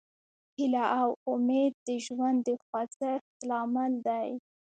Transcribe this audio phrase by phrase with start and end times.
[0.57, 4.29] هیله او امید د ژوند د خوځښت لامل دی.